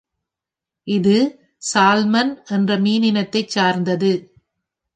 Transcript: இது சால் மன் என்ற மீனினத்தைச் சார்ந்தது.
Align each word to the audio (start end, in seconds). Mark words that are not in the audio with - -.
இது 0.87 1.17
சால் 1.63 2.05
மன் 2.05 2.43
என்ற 2.47 2.77
மீனினத்தைச் 2.77 3.47
சார்ந்தது. 3.47 4.11